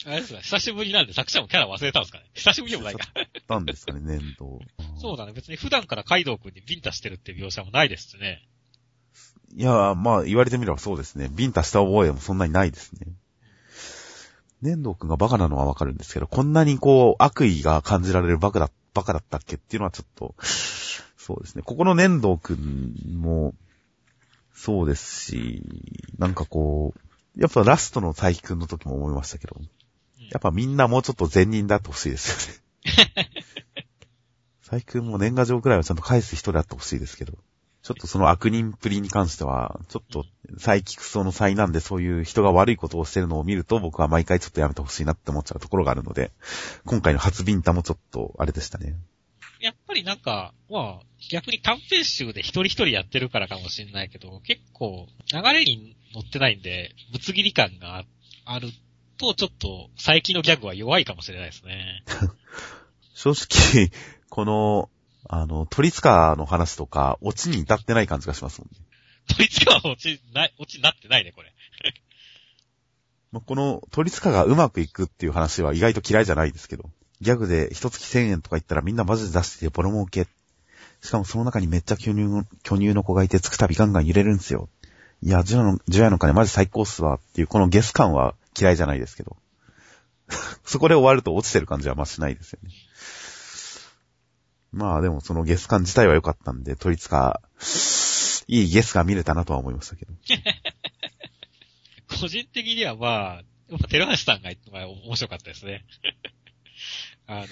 [0.05, 2.25] あれですね、久しぶりなんで作者もキャラ忘れたんですかね。
[2.33, 3.07] 久しぶりでもないか。
[3.49, 4.59] なんですかね、粘土。
[4.99, 8.47] そうだね、別に普段からカイドウ君にビンタしてるっていう描写もないですしね。
[9.55, 11.29] いや、まあ言われてみればそうですね。
[11.31, 13.07] ビンタした覚えもそんなにないですね。
[14.61, 20.35] 粘土くんがバカなのはわかるんですけど、こんなにこう悪意が感じられるバカだ、バカだったっけっていうのはちょっと、
[21.17, 21.61] そうですね。
[21.63, 23.53] ここの粘土くんも、
[24.53, 25.63] そうですし、
[26.17, 26.99] なんかこう、
[27.41, 29.55] やっぱラストの佐伯くんの時も思いましたけど、
[30.31, 33.05] やっぱみんなもうちょっと善人だってほしいですよね。
[34.61, 37.37] 佐伯くんも年賀状くらいはちゃんと返す人であってほしいですけど、
[37.83, 40.25] ちょっとその悪人っぷりに関しては、ちょっと、
[40.59, 46.31] サイキクソの災難でそういう人が悪いことをしてるのを見ると、僕は毎回ちょっとやめてほしいなって思っちゃうところがあるので、
[46.85, 48.95] 今回の初ビンタもちょっと、あれでしたね。
[49.59, 58.03] やっぱりなんか、まあ、逆に短編集で一人一人やってるからかもしれないけど、結構、流れに乗ってないんで、ぶつ切り感が
[58.45, 58.69] ある
[59.17, 62.03] と、ちょっと、最近のギャグは弱いかもしれないですね。
[63.13, 63.91] 正直、
[64.29, 64.89] この、
[65.27, 68.85] あの、鳥塚の話とか、オチに至ってない感じがしますもんね。
[69.35, 71.53] といつかは落ちない、落ちになってないね、これ。
[73.31, 76.89] まあこの、鳥塚がうまくいくっていう話は意外と嫌いじゃないですけど、
[77.21, 80.27] ギャグで一月1000円とか言ったらみんなマジで出しててボロ儲け。
[81.01, 84.69] しかもその中にめっちゃ巨乳の、巨乳の子がいてつくたびガンガン揺れるんですよ。
[85.23, 89.37] いや、ジュアの、ジュアの金マジ最高っすわっていうこのゲス感は嫌いじゃないですけど。
[90.65, 92.71] そこで終わると落ちてる感じはまあしないですよね。
[94.71, 97.41] まあでもそのゲス感自体は良かったんで、鳥塚、
[98.47, 100.13] いいゲスが見れたなとは思いましたけど。
[102.19, 105.85] 個人的にはまあ、やっぱ、寺橋さんが面白かったですね。
[107.27, 107.47] あの、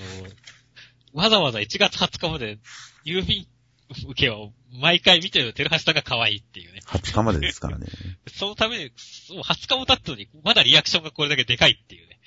[1.13, 2.59] わざわざ1月20日まで
[3.05, 3.47] 郵便
[3.89, 6.81] 受けを毎回見てる寺橋さんが可愛いっていうね。
[6.85, 7.87] 20日までですからね。
[8.31, 12.19] そのために、そう20日も経ったのに、まだリアクションがこれだけでかいっていうね。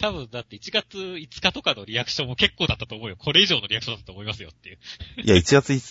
[0.00, 3.16] 多分だって1月5日とかのリアクションも結構だったと思うよ。
[3.16, 4.78] これ以上のリアクションだったと思いますよっていう。
[5.22, 5.82] いや、1月い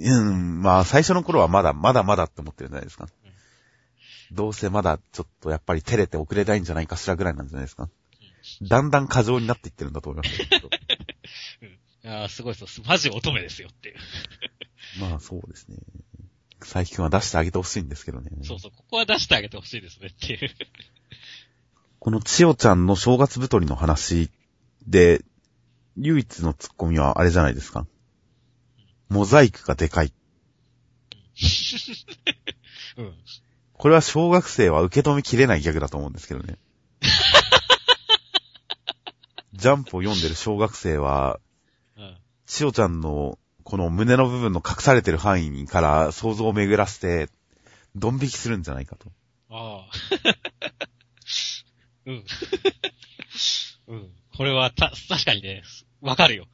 [0.00, 3.08] うん、まあ、最初の頃はまだ、まだまだって思ってるんじゃないですか。
[4.32, 7.88] どうせまだちょっとやっぱり照れて遅れないんじゃないかしらぐらいなんじゃないですか。
[8.62, 10.68] だんだん過剰になっていってるんだと思いますけど。
[10.68, 12.82] いやーすごいです。
[12.86, 13.96] マジ乙女ですよっていう。
[15.00, 15.76] まあ、そうですね。
[16.60, 18.30] 佐伯くんは出してあげてほしいんですけどね。
[18.42, 20.50] そうそう、ここは出してあげてほしいですねっていう。
[21.98, 24.30] この千代ちゃんの正月太りの話
[24.86, 25.24] で、
[25.96, 27.86] 唯一のツッコミはあれじゃないですか。
[29.08, 30.12] モザイクがでかい。
[32.96, 33.14] うん。
[33.72, 36.58] これは小学生は受け止めきれないギャグだと思うんですけどね。
[39.54, 41.40] ジャンプを読んでる小学生は、
[41.96, 42.16] うん。
[42.46, 47.28] 千代ちゃんのこの胸の部分の隠されてる範囲から想像を巡らせて、
[47.96, 49.10] ドン引きするんじゃないかと。
[49.50, 49.90] ああ。
[52.08, 52.24] うん。
[53.88, 54.10] うん。
[54.36, 55.62] これはた、確かにね、
[56.00, 56.46] わかるよ。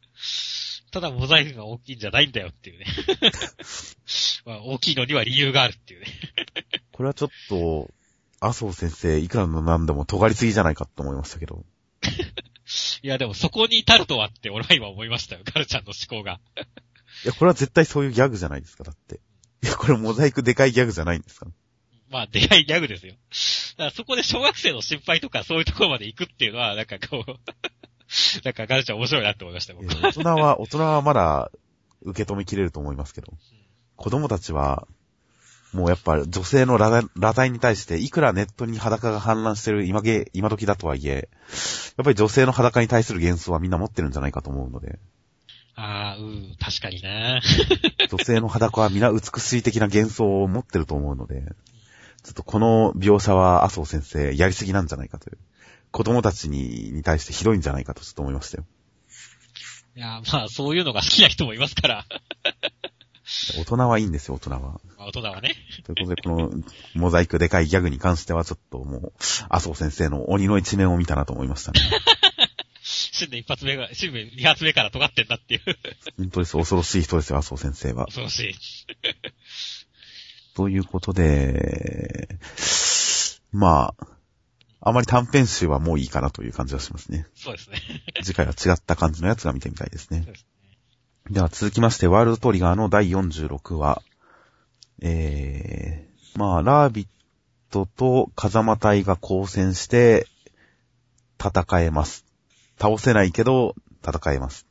[0.92, 2.86] ただモザイクが大きいんじゃないんだよっていうね。
[4.44, 6.06] まあ、大きいのには理由があるっていうね。
[6.92, 7.90] これはちょっと、
[8.40, 11.64] 麻生先生、いくらの何でも尖りすぎじゃないかと思いましたけど。
[13.02, 15.42] いや、でもそこに至るとはって俺は今思いましたよ。
[15.44, 16.40] ガルちゃんの思考が。
[17.24, 19.20] いや、これは絶対そういうギャグじゃないですか、だって。
[19.62, 21.46] いや、これモザイクでかいギャグじゃないんですか
[22.10, 23.14] まあ、でかいギャグですよ。
[23.76, 27.34] だからそこで小学生の心配とかそういうところまで行くっていうのは、なんかこう、
[28.44, 31.50] なんかガルちゃん面白いなって思いましたよ、僕大人は、 大人はまだ
[32.02, 33.32] 受け止めきれると思いますけど。
[33.96, 34.86] 子供たちは、
[35.72, 41.28] もうやっぱ女性の裸裸体に対して、いくらネットに裸が氾濫してる今げ、今時だとはいえ、
[41.96, 44.98] やっぱり女性の裸に対する幻想はみんな持ってるんじゃないかと思うので、
[45.74, 47.40] ああ、うん、確かにな。
[48.10, 51.44] 女性の裸は皆美しい的な幻想を持ってると思うので、
[52.26, 55.38] ちょっとこの描写は麻生先生やりすぎなんじゃないかという。
[55.92, 58.64] 子供たちにに対してひどいんじゃないかとちょっと思いましたよ。
[59.94, 62.04] いや、まあ、そういうのが好きな人もいますから。
[63.56, 64.60] 大人はいいんですよ、大人は。
[64.60, 65.54] まあ、大人はね。
[65.84, 69.12] ということで、このモザイクでかいギャグに関してはちょっともう、
[69.48, 71.80] 麻生先生の鬼の一面を見たなと思いましたね。
[72.82, 75.60] 新年一発目が、新年二発目から尖ってんだっていう。
[76.18, 76.56] 本当です。
[76.56, 78.04] 恐ろしい人ですよ、麻生先生は。
[78.04, 78.54] 恐ろしい。
[80.56, 82.38] ということで、
[83.52, 84.06] まあ、
[84.80, 87.26] あまり短編集はもういいかなという感じがしますね。
[87.34, 87.78] そうですね。
[88.24, 90.32] 次回は違った感じのやつが見てみたいですねそう。
[90.32, 91.34] ですね。
[91.34, 94.02] では続きまして、ワールドトリガーの第46話。
[95.02, 97.06] えー、まあ、ラービッ
[97.70, 100.26] トと風間隊が交戦して、
[101.38, 102.24] 戦えます。
[102.80, 104.66] 倒せないけど、戦えます。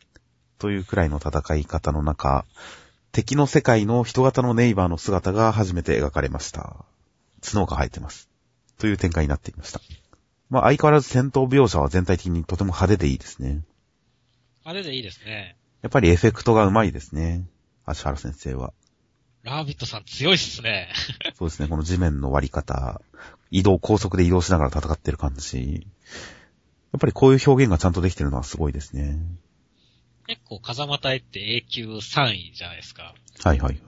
[0.58, 2.44] というくらいの戦い方の中、
[3.16, 6.84] 敵の世界の人型のネイバーの姿が初めて描かれました。
[7.42, 8.30] 角が生えてます。
[8.78, 9.80] という展開になっていました。
[10.50, 13.62] まあ、相変わらず戦闘描写は全体的にとても派手でいいですね。
[14.66, 15.56] あれでいいですね。
[15.82, 17.48] やっぱりエフェクトが上手いですね。
[17.86, 18.74] 足原先生は。
[19.44, 20.90] ラービットさん強いっすね。
[21.40, 23.00] そうですね、この地面の割り方、
[23.50, 25.88] 移動、高速で移動しながら戦ってる感じ。
[26.92, 29.18] やっぱりこういう表現がちゃんとできてるのはすごいですね。
[30.28, 33.14] 結構風間隊って A 級3位じゃないですか。
[33.44, 33.80] はいはい。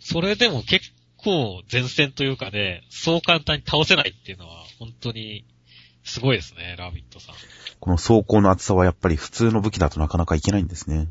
[0.00, 5.44] それでも結構前線というかね、そう簡単に倒せないっていうのは本当に
[6.04, 7.34] すごいですね、ラービットさん。
[7.80, 11.08] この走行の厚さはやっぱり普通の武器だとなかなかいけないんですね。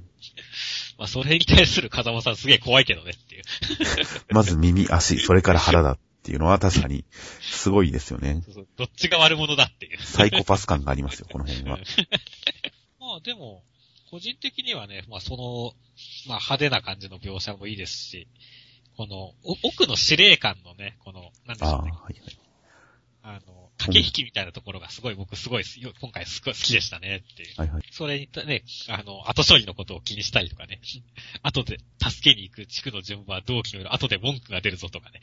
[0.98, 3.44] まあそれに対する風間さんすげえ怖いけどねっていう。
[4.30, 7.06] まず耳、足、それから腹だっていうのは確かに
[7.42, 8.42] すごいですよね。
[8.46, 9.98] そうそうどっちが悪者だっていう。
[10.02, 11.80] サイコパス感がありますよ、この辺は。
[13.00, 13.64] まあでも、
[14.12, 15.74] 個人的にはね、まあその、
[16.28, 18.28] まあ派手な感じの描写もいいですし、
[18.98, 19.16] この、
[19.50, 21.92] お奥の司令官のね、この、なんでしああ、ょうね。
[21.92, 22.40] はいはい。
[23.24, 25.64] あの、駆け引きみたいなところがすごい僕すごい
[26.02, 27.54] 今回すごい好きでしたねっていう。
[27.56, 27.84] はいはい。
[27.92, 30.82] それにたね、あの、後処理のことを気にしたりとかね。
[31.42, 35.22] 後で助けに行く地区の順番はどう決める後で文句が出るぞとかね。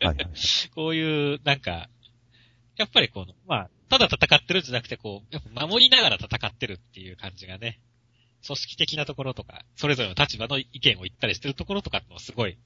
[0.00, 0.26] はいはい。
[0.74, 1.90] こういう、なんか、
[2.76, 7.80] やっぱりこの、まあ、ただ戦ってるんじゃなくて、こう、やっぱ守りながら戦ってるっていう感じがね、
[8.46, 12.58] 組織的なところとか、それぞれの立場の意見を言ったりしてるところとかってのはすごい、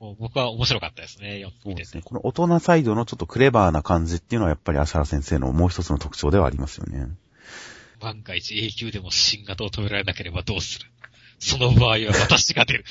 [0.00, 2.02] もう僕は面白かったですね、そうですね。。
[2.04, 7.06] この大人サイドのちょっとクレバーな感じっていうのはやっぱり足原先生のもう一つの特徴ではありますよね。
[8.00, 10.86] 万が一永久でも新型を止められなければどうする？
[11.38, 12.84] その場合は私が出る。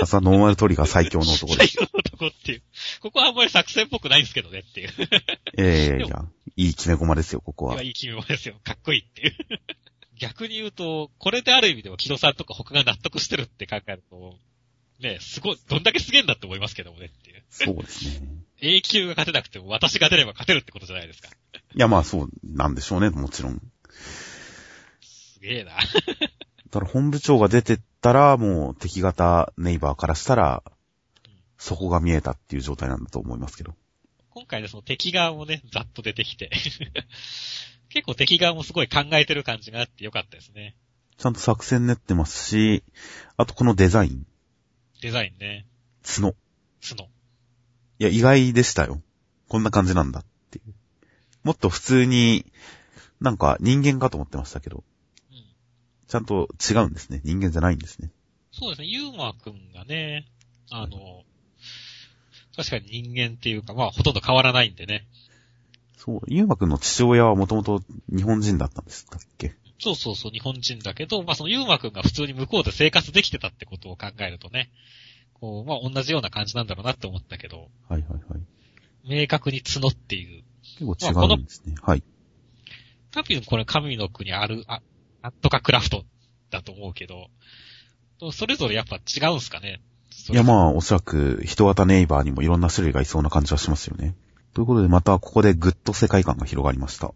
[0.00, 1.56] さすがノーマルトリガー最強の男です。
[1.58, 2.62] 最強の男っていう。
[3.00, 4.88] ここはあんまり作戦っぽくないんですけどねっていう。
[4.88, 6.24] いやいやいや、
[6.56, 7.82] いい決め駒ですよ、ここは。
[7.82, 8.54] いい決め物ですよ。
[8.64, 9.34] かっこいいっていう。
[10.20, 14.34] 逆に言うと、これである意味でも木戸さんとか他が納得してるって考えると、
[15.00, 17.42] ね、すごい、どんだけすげえんだって思いますけどもねっていう。
[17.48, 18.28] そうですね。
[18.60, 21.30] A 級が勝てなくても私が出れば勝てるってことじゃないですか。
[21.74, 23.62] いや、まあそうなんでしょうね、もちろん。
[25.00, 25.72] すげえな。
[26.70, 30.62] ただ本部長が出てったら、もう敵型ネイバーからしたら、
[31.56, 33.74] そこが見えたっていう状態なんだと思いますけど。
[34.28, 36.50] 今回でその敵側もね、ざっと出てきて。
[37.90, 40.76] 結構敵側もすごい考えてる感じがあってよかったですね。
[41.18, 42.82] ちゃんと作戦練ってますし、
[43.36, 44.26] あとこのデザイン、
[45.02, 45.66] デザインね。
[46.02, 46.34] 角。
[46.80, 47.04] 角。
[47.98, 49.02] いや、意外でしたよ。
[49.48, 50.74] こんな感じなんだっていう。
[51.42, 52.46] もっと普通に、
[53.20, 54.84] なんか人間かと思ってましたけど、
[55.30, 55.44] うん。
[56.06, 57.20] ちゃんと違うんですね。
[57.24, 58.10] 人間じゃないんですね。
[58.52, 60.26] そうですね、ユーマくんがね、
[60.70, 61.24] あの、
[62.56, 65.06] 確かに人間っていうか、まあほとんど変わらないんでね。
[66.02, 69.54] そう、ゆうまくんの父親はもともと日本人だったんですかっけ？
[69.78, 74.70] そうそうそう、日本人だけど、まあそのユーマくんが普通に向こうで生活できてたってことを考えるとね、
[75.34, 79.20] こう、まあ同じような感じなんだろうなって思ったけど、はいはいはい。
[79.22, 80.42] 明確に角っていう。
[80.78, 81.74] 結構違うんですね。
[81.82, 82.02] はい。
[83.12, 84.80] 多分これ神の国ある、あ、
[85.22, 86.04] なんとかクラフト
[86.50, 87.28] だと思うけど、
[88.32, 89.80] それぞれやっぱ違うんすかね？
[90.30, 94.14] いやまあ、おそらく人型ネイバーにもいろんな種類がいそうな感じはしますよね。
[94.54, 97.12] ということで、またここでぐっと世界観が広がりました。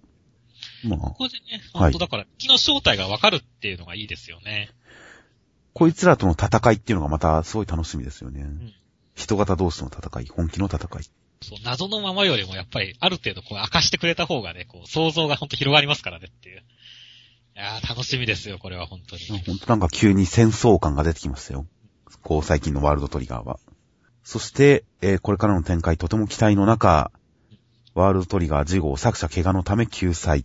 [0.85, 4.70] まあ、ここでね、はい本当だから、敵の正体がわかるっていうのがいいですよね。
[5.72, 8.43] こいつらとの戦いっていうのがまたすごい楽しみですよね。
[8.43, 8.72] ん
[9.14, 11.05] 人型同士の戦い、本気の戦い。
[11.43, 16.59] そう、謎のままよりもやっぱり、ある程度こう明かしてくれた方がね、こう、想像が本当広がりますからねっていう。
[16.59, 19.22] いやー、楽しみですよ、これは本当に。
[19.41, 21.66] ほんとなんか急に戦争感が出てきましたよ。
[22.22, 23.59] こう最近のワールドトリガーは。
[24.22, 27.12] そして、えーこれからの展開とても期待の中、
[27.95, 30.45] ワールドトリガー事号作者怪我のため救済。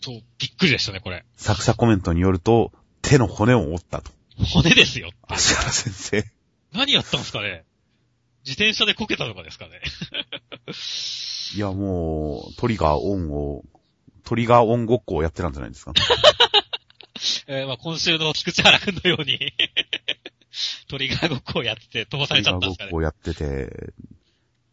[0.00, 1.24] そう、びっくりでしたね、これ。
[1.36, 2.72] 作者コメントによると、
[3.02, 4.12] 手の骨を折ったと。
[4.36, 5.10] 骨ですよ。
[5.28, 6.24] 足原先生。
[6.72, 7.64] 何やったんですかね
[8.44, 9.82] 自転車でこけたとかですかね
[11.56, 13.64] いやもう、トリガーオンを、
[14.24, 15.92] トリガーオンごっこをやってたんじゃないですか。
[17.48, 19.38] えーまあ今週の菊池原くんのように、
[20.88, 23.32] トリガーごっこをやってて飛ばされちゃったんですかねトリガーごっこ。
[23.32, 23.92] をやってて、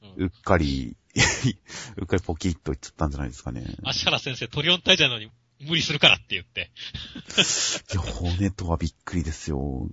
[0.04, 0.96] うんうっかり、
[1.98, 3.64] うっかりポキッといっちゃったんじゃないですかね。
[3.84, 6.70] 足原先生トリオン体じゃのに無理するからって言って。
[7.94, 9.90] いや、骨とはびっくりですよ。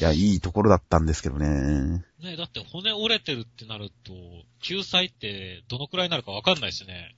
[0.00, 2.04] いや、いいところだったんですけどね。
[2.20, 4.12] ねだって骨折れてるってなると、
[4.60, 7.14] 救済ってどのくらいになるかわかんないしね。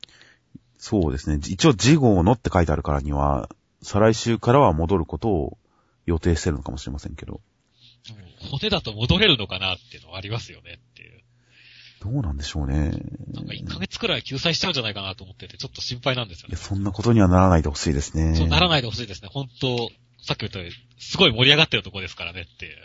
[0.76, 1.40] そうですね。
[1.48, 3.48] 一応、事後のって書いてあるからには、
[3.82, 5.58] 再来週からは戻ることを
[6.04, 7.40] 予定してるのかもしれませんけど。
[8.10, 10.78] うん骨だと戻れるのかなっていうのはありますよね。
[12.06, 12.92] どうなんでしょうね。
[13.34, 16.56] なんか1ヶ月くらい救済しちゃうんじゃないかなと思ってて、ちょっと心配なんですよね。
[16.56, 18.36] そんなことにはならないでほしいですね。
[18.36, 19.28] そうならないでほしいですね。
[19.32, 19.90] 本当
[20.22, 22.76] さっき言ったように、すごい盛り上がってるとこですからねっていう。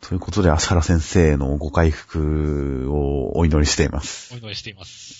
[0.00, 4.34] ということで、足原先生のご回復をお祈りしています。
[4.34, 5.12] お祈りしています。